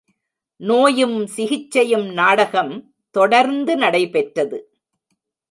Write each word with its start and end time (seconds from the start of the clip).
நோயும் 0.59 1.27
சிகிச்சையும் 1.27 2.07
நாடகம் 2.13 2.73
தொடர்ந்து 3.11 3.75
நடைபெற்றது. 3.75 4.59